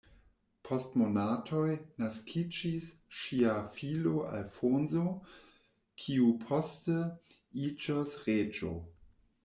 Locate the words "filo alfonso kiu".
3.77-6.33